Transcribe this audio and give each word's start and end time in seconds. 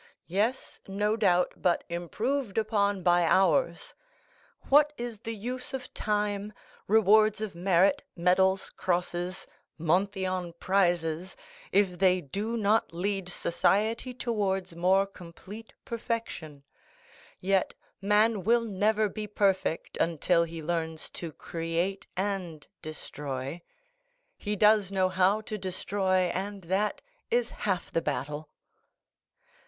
"Yes, 0.25 0.79
no 0.87 1.15
doubt, 1.15 1.53
but 1.57 1.83
improved 1.87 2.57
upon 2.57 3.03
by 3.03 3.23
ours. 3.23 3.93
What 4.67 4.93
is 4.97 5.19
the 5.19 5.35
use 5.35 5.75
of 5.75 5.93
time, 5.93 6.53
rewards 6.87 7.39
of 7.39 7.53
merit, 7.53 8.01
medals, 8.15 8.71
crosses, 8.71 9.45
Monthyon 9.77 10.53
prizes, 10.53 11.37
if 11.71 11.99
they 11.99 12.19
do 12.19 12.57
not 12.57 12.91
lead 12.91 13.29
society 13.29 14.11
towards 14.11 14.75
more 14.75 15.05
complete 15.05 15.71
perfection? 15.85 16.63
Yet 17.39 17.75
man 18.01 18.43
will 18.43 18.63
never 18.65 19.07
be 19.07 19.27
perfect 19.27 19.97
until 19.97 20.45
he 20.45 20.63
learns 20.63 21.11
to 21.11 21.31
create 21.31 22.07
and 22.17 22.67
destroy; 22.81 23.61
he 24.35 24.55
does 24.55 24.91
know 24.91 25.09
how 25.09 25.41
to 25.41 25.59
destroy, 25.59 26.31
and 26.33 26.63
that 26.63 27.03
is 27.29 27.51
half 27.51 27.91
the 27.91 28.01
battle." 28.01 28.49